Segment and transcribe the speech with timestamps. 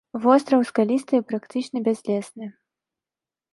[0.21, 2.45] Востраў скалісты і практычна бязлесны.